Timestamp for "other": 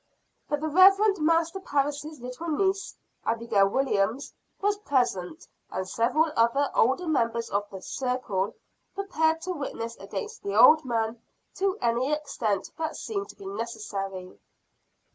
6.35-6.71